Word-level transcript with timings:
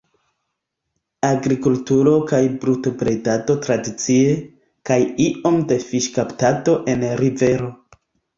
Agrikulturo 1.27 2.13
kaj 2.31 2.39
brutobredado 2.63 3.57
tradicie, 3.67 4.33
kaj 4.91 4.99
iom 5.27 5.61
da 5.73 5.79
fiŝkaptado 5.93 6.77
en 6.95 7.07
rivero. 7.23 7.71